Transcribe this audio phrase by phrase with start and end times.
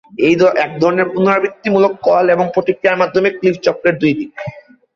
[0.61, 4.31] এক ধরনের পুনরাবৃত্তিমূলক কল এবং প্রতিক্রিয়ার মধ্যে ক্লিভ চক্রের দুই দিক।